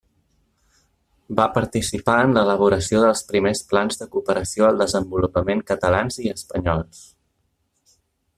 Va 1.39 1.43
participar 1.57 2.15
en 2.21 2.33
l'elaboració 2.37 3.01
dels 3.03 3.21
primers 3.33 3.61
plans 3.73 4.01
de 4.01 4.09
cooperació 4.17 4.69
al 4.71 4.83
desenvolupament 4.83 5.63
catalans 5.75 6.19
i 6.27 6.35
espanyols. 6.35 7.05